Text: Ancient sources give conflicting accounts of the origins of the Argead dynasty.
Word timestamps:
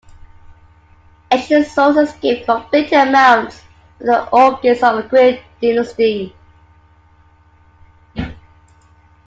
Ancient 1.29 1.67
sources 1.67 2.11
give 2.21 2.43
conflicting 2.47 2.97
accounts 2.97 3.59
of 3.99 4.07
the 4.07 4.29
origins 4.31 4.81
of 4.81 4.95
the 4.95 5.03
Argead 5.03 5.43
dynasty. 5.61 6.33